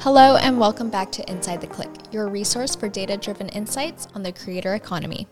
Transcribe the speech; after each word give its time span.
Hello, 0.00 0.36
and 0.36 0.60
welcome 0.60 0.90
back 0.90 1.10
to 1.12 1.30
Inside 1.30 1.60
the 1.60 1.66
Click, 1.66 1.90
your 2.12 2.28
resource 2.28 2.74
for 2.76 2.88
data 2.88 3.16
driven 3.16 3.48
insights 3.50 4.06
on 4.14 4.22
the 4.22 4.32
creator 4.32 4.74
economy. 4.74 5.26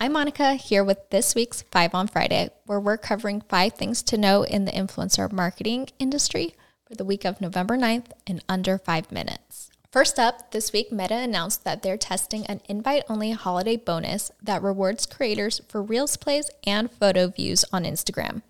I'm 0.00 0.12
Monica 0.12 0.54
here 0.54 0.84
with 0.84 1.10
this 1.10 1.34
week's 1.34 1.62
Five 1.70 1.94
on 1.94 2.08
Friday, 2.08 2.50
where 2.66 2.80
we're 2.80 2.96
covering 2.96 3.42
five 3.42 3.74
things 3.74 4.02
to 4.04 4.18
know 4.18 4.42
in 4.42 4.64
the 4.64 4.72
influencer 4.72 5.30
marketing 5.30 5.88
industry 5.98 6.54
for 6.84 6.94
the 6.94 7.04
week 7.04 7.24
of 7.24 7.40
November 7.40 7.76
9th 7.76 8.10
in 8.26 8.40
under 8.48 8.78
five 8.78 9.10
minutes. 9.12 9.70
First 9.90 10.18
up, 10.18 10.50
this 10.50 10.72
week 10.72 10.92
Meta 10.92 11.14
announced 11.14 11.64
that 11.64 11.82
they're 11.82 11.96
testing 11.96 12.44
an 12.46 12.60
invite 12.68 13.04
only 13.08 13.30
holiday 13.30 13.76
bonus 13.76 14.30
that 14.42 14.62
rewards 14.62 15.06
creators 15.06 15.62
for 15.68 15.82
Reels 15.82 16.16
plays 16.18 16.50
and 16.66 16.90
photo 16.90 17.28
views 17.28 17.64
on 17.72 17.84
Instagram. 17.84 18.42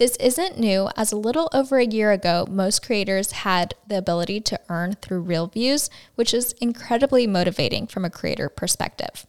This 0.00 0.16
isn't 0.16 0.58
new, 0.58 0.88
as 0.96 1.12
a 1.12 1.16
little 1.18 1.50
over 1.52 1.76
a 1.76 1.84
year 1.84 2.10
ago, 2.10 2.46
most 2.48 2.80
creators 2.82 3.32
had 3.32 3.74
the 3.86 3.98
ability 3.98 4.40
to 4.40 4.58
earn 4.70 4.94
through 4.94 5.20
reel 5.20 5.48
views, 5.48 5.90
which 6.14 6.32
is 6.32 6.52
incredibly 6.52 7.26
motivating 7.26 7.86
from 7.86 8.06
a 8.06 8.10
creator 8.10 8.48
perspective. 8.48 9.26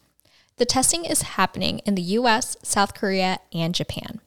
The 0.55 0.65
testing 0.65 1.03
is 1.03 1.33
happening 1.33 1.79
in 1.79 1.95
the 1.95 2.15
US, 2.19 2.55
South 2.63 2.93
Korea, 2.93 3.39
and 3.51 3.75
Japan. 3.75 4.21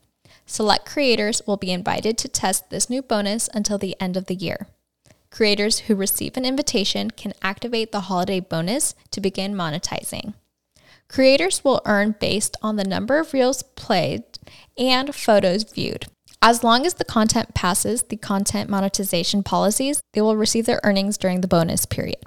Select 0.44 0.84
creators 0.84 1.40
will 1.46 1.56
be 1.56 1.72
invited 1.72 2.18
to 2.18 2.28
test 2.28 2.68
this 2.68 2.90
new 2.90 3.00
bonus 3.00 3.48
until 3.54 3.78
the 3.78 3.98
end 3.98 4.14
of 4.14 4.26
the 4.26 4.34
year. 4.34 4.66
Creators 5.30 5.78
who 5.78 5.94
receive 5.94 6.36
an 6.36 6.44
invitation 6.44 7.10
can 7.10 7.32
activate 7.40 7.90
the 7.90 8.00
holiday 8.00 8.40
bonus 8.40 8.94
to 9.12 9.22
begin 9.22 9.54
monetizing. 9.54 10.34
Creators 11.08 11.64
will 11.64 11.80
earn 11.86 12.16
based 12.20 12.54
on 12.60 12.76
the 12.76 12.84
number 12.84 13.18
of 13.18 13.32
reels 13.32 13.62
played 13.62 14.24
and 14.76 15.14
photos 15.14 15.64
viewed. 15.64 16.04
As 16.46 16.62
long 16.62 16.84
as 16.84 16.92
the 16.92 17.06
content 17.06 17.54
passes 17.54 18.02
the 18.02 18.18
content 18.18 18.68
monetization 18.68 19.42
policies, 19.42 20.02
they 20.12 20.20
will 20.20 20.36
receive 20.36 20.66
their 20.66 20.78
earnings 20.84 21.16
during 21.16 21.40
the 21.40 21.48
bonus 21.48 21.86
period. 21.86 22.22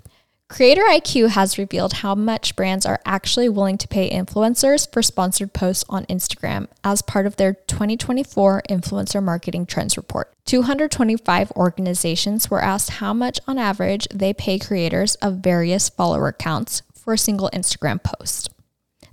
Creator 0.49 0.81
IQ 0.81 1.29
has 1.29 1.59
revealed 1.59 1.93
how 1.93 2.15
much 2.15 2.55
brands 2.55 2.83
are 2.83 2.99
actually 3.05 3.47
willing 3.47 3.77
to 3.77 3.87
pay 3.87 4.09
influencers 4.09 4.91
for 4.91 5.03
sponsored 5.03 5.53
posts 5.53 5.85
on 5.87 6.03
Instagram 6.07 6.67
as 6.83 7.03
part 7.03 7.27
of 7.27 7.35
their 7.35 7.53
2024 7.67 8.63
Influencer 8.67 9.21
Marketing 9.21 9.67
Trends 9.67 9.97
Report. 9.97 10.33
225 10.45 11.51
organizations 11.51 12.49
were 12.49 12.63
asked 12.63 12.89
how 12.89 13.13
much 13.13 13.39
on 13.47 13.59
average 13.59 14.07
they 14.11 14.33
pay 14.33 14.57
creators 14.57 15.13
of 15.17 15.43
various 15.43 15.89
follower 15.89 16.31
counts 16.31 16.81
for 16.95 17.13
a 17.13 17.19
single 17.19 17.51
Instagram 17.53 18.01
post. 18.01 18.49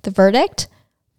The 0.01 0.11
verdict? 0.11 0.67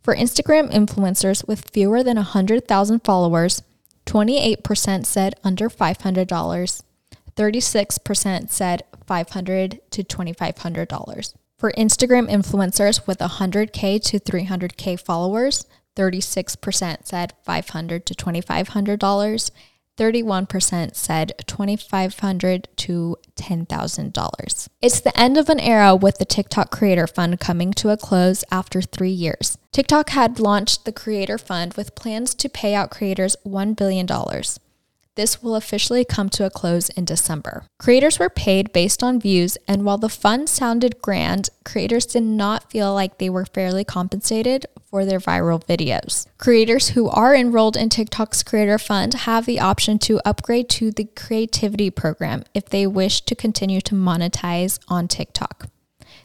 For 0.01 0.15
Instagram 0.15 0.71
influencers 0.71 1.47
with 1.47 1.69
fewer 1.71 2.03
than 2.03 2.15
100,000 2.15 2.99
followers, 3.03 3.61
28% 4.05 5.05
said 5.05 5.35
under 5.43 5.69
$500. 5.69 6.81
36% 7.35 8.49
said 8.49 8.83
500 9.05 9.81
to 9.91 10.03
$2,500. 10.03 11.33
For 11.57 11.71
Instagram 11.73 12.29
influencers 12.29 13.07
with 13.07 13.19
100K 13.19 14.01
to 14.03 14.19
300K 14.19 14.99
followers, 14.99 15.65
36% 15.95 17.05
said 17.05 17.33
500 17.43 18.05
to 18.05 18.13
$2,500. 18.13 19.51
31% 19.97 20.95
said 20.95 21.33
2,500 21.47 22.67
to 22.75 23.17
$10,000. 23.35 24.67
It's 24.81 24.99
the 24.99 25.19
end 25.19 25.37
of 25.37 25.49
an 25.49 25.59
era 25.59 25.95
with 25.95 26.17
the 26.17 26.25
TikTok 26.25 26.71
Creator 26.71 27.07
Fund 27.07 27.39
coming 27.39 27.73
to 27.73 27.89
a 27.89 27.97
close 27.97 28.43
after 28.51 28.81
three 28.81 29.09
years. 29.09 29.57
TikTok 29.71 30.09
had 30.09 30.39
launched 30.39 30.85
the 30.85 30.91
Creator 30.91 31.37
Fund 31.37 31.73
with 31.75 31.95
plans 31.95 32.33
to 32.35 32.49
pay 32.49 32.75
out 32.75 32.91
creators 32.91 33.35
$1 33.45 33.75
billion. 33.75 34.07
This 35.15 35.41
will 35.41 35.55
officially 35.55 36.03
come 36.03 36.29
to 36.31 36.45
a 36.45 36.49
close 36.49 36.89
in 36.89 37.05
December. 37.05 37.65
Creators 37.79 38.19
were 38.19 38.29
paid 38.29 38.73
based 38.73 39.01
on 39.01 39.19
views, 39.19 39.57
and 39.65 39.85
while 39.85 39.97
the 39.97 40.09
fund 40.09 40.49
sounded 40.49 41.01
grand, 41.01 41.49
creators 41.63 42.05
did 42.05 42.23
not 42.23 42.69
feel 42.69 42.93
like 42.93 43.17
they 43.17 43.29
were 43.29 43.45
fairly 43.45 43.85
compensated 43.85 44.65
for 44.89 45.05
their 45.05 45.21
viral 45.21 45.63
videos. 45.65 46.27
Creators 46.37 46.89
who 46.89 47.07
are 47.07 47.33
enrolled 47.33 47.77
in 47.77 47.87
TikTok's 47.87 48.43
Creator 48.43 48.77
Fund 48.77 49.13
have 49.13 49.45
the 49.45 49.59
option 49.61 49.99
to 49.99 50.19
upgrade 50.25 50.67
to 50.71 50.91
the 50.91 51.05
Creativity 51.15 51.89
program 51.89 52.43
if 52.53 52.65
they 52.65 52.85
wish 52.85 53.21
to 53.21 53.35
continue 53.35 53.79
to 53.81 53.95
monetize 53.95 54.79
on 54.89 55.07
TikTok. 55.07 55.69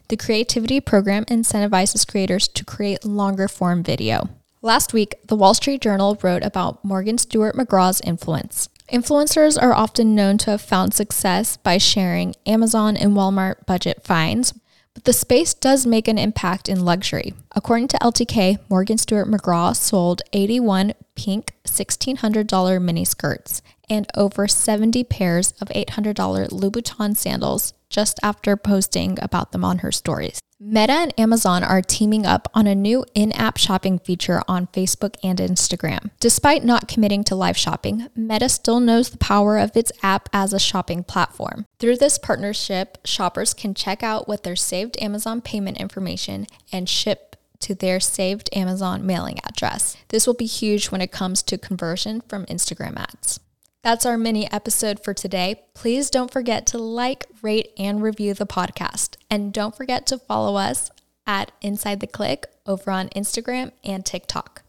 The 0.09 0.17
Creativity 0.17 0.81
program 0.81 1.23
incentivizes 1.25 2.05
creators 2.05 2.49
to 2.49 2.65
create 2.65 3.05
longer 3.05 3.47
form 3.47 3.83
video. 3.83 4.29
Last 4.61 4.93
week, 4.93 5.15
the 5.25 5.35
Wall 5.35 5.53
Street 5.53 5.81
Journal 5.81 6.19
wrote 6.21 6.43
about 6.43 6.83
Morgan 6.85 7.17
Stewart 7.17 7.55
McGraw's 7.55 8.01
influence. 8.01 8.69
Influencers 8.91 9.57
are 9.61 9.73
often 9.73 10.13
known 10.15 10.37
to 10.39 10.51
have 10.51 10.61
found 10.61 10.93
success 10.93 11.55
by 11.55 11.77
sharing 11.77 12.35
Amazon 12.45 12.97
and 12.97 13.13
Walmart 13.13 13.65
budget 13.65 14.03
finds, 14.03 14.53
but 14.93 15.05
the 15.05 15.13
space 15.13 15.53
does 15.53 15.87
make 15.87 16.09
an 16.09 16.17
impact 16.17 16.67
in 16.67 16.83
luxury. 16.83 17.33
According 17.55 17.87
to 17.89 17.97
LTK, 17.99 18.59
Morgan 18.67 18.97
Stewart 18.97 19.29
McGraw 19.29 19.73
sold 19.73 20.21
81 20.33 20.91
pink 21.15 21.53
$1,600 21.65 22.81
mini 22.81 23.05
skirts 23.05 23.61
and 23.89 24.07
over 24.17 24.45
70 24.45 25.05
pairs 25.05 25.53
of 25.61 25.69
$800 25.69 26.49
Louboutin 26.49 27.15
sandals 27.15 27.73
just 27.89 28.19
after 28.21 28.57
posting 28.57 29.17
about 29.21 29.53
them 29.53 29.63
on 29.63 29.77
her 29.77 29.91
stories. 29.93 30.41
Meta 30.63 30.93
and 30.93 31.19
Amazon 31.19 31.63
are 31.63 31.81
teaming 31.81 32.23
up 32.23 32.47
on 32.53 32.67
a 32.67 32.75
new 32.75 33.03
in 33.15 33.31
app 33.31 33.57
shopping 33.57 33.97
feature 33.97 34.43
on 34.47 34.67
Facebook 34.67 35.15
and 35.23 35.39
Instagram. 35.39 36.11
Despite 36.19 36.63
not 36.63 36.87
committing 36.87 37.23
to 37.23 37.35
live 37.35 37.57
shopping, 37.57 38.09
Meta 38.15 38.47
still 38.47 38.79
knows 38.79 39.09
the 39.09 39.17
power 39.17 39.57
of 39.57 39.75
its 39.75 39.91
app 40.03 40.29
as 40.31 40.53
a 40.53 40.59
shopping 40.59 41.03
platform. 41.03 41.65
Through 41.79 41.97
this 41.97 42.19
partnership, 42.19 42.99
shoppers 43.03 43.55
can 43.55 43.73
check 43.73 44.03
out 44.03 44.27
with 44.27 44.43
their 44.43 44.55
saved 44.55 45.01
Amazon 45.01 45.41
payment 45.41 45.79
information 45.79 46.45
and 46.71 46.87
ship 46.87 47.37
to 47.61 47.73
their 47.73 47.99
saved 47.99 48.47
Amazon 48.53 49.03
mailing 49.03 49.39
address. 49.43 49.97
This 50.09 50.27
will 50.27 50.35
be 50.35 50.45
huge 50.45 50.91
when 50.91 51.01
it 51.01 51.11
comes 51.11 51.41
to 51.41 51.57
conversion 51.57 52.21
from 52.27 52.45
Instagram 52.45 52.97
ads. 52.97 53.39
That's 53.83 54.05
our 54.05 54.17
mini 54.17 54.51
episode 54.51 55.03
for 55.03 55.13
today. 55.13 55.63
Please 55.73 56.11
don't 56.11 56.31
forget 56.31 56.67
to 56.67 56.77
like, 56.77 57.25
rate, 57.41 57.71
and 57.79 58.01
review 58.01 58.35
the 58.35 58.45
podcast. 58.45 59.15
And 59.29 59.51
don't 59.51 59.75
forget 59.75 60.05
to 60.07 60.19
follow 60.19 60.55
us 60.55 60.91
at 61.25 61.51
Inside 61.61 61.99
the 61.99 62.07
Click 62.07 62.45
over 62.67 62.91
on 62.91 63.09
Instagram 63.09 63.71
and 63.83 64.05
TikTok. 64.05 64.61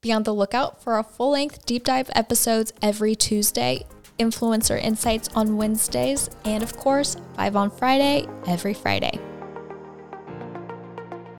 Be 0.00 0.12
on 0.12 0.24
the 0.24 0.34
lookout 0.34 0.82
for 0.82 0.94
our 0.94 1.04
full 1.04 1.30
length 1.30 1.64
deep 1.64 1.84
dive 1.84 2.10
episodes 2.14 2.72
every 2.82 3.14
Tuesday, 3.14 3.84
influencer 4.18 4.82
insights 4.82 5.28
on 5.34 5.56
Wednesdays, 5.56 6.28
and 6.44 6.64
of 6.64 6.76
course, 6.76 7.16
five 7.36 7.54
on 7.54 7.70
Friday 7.70 8.26
every 8.48 8.74
Friday. 8.74 9.29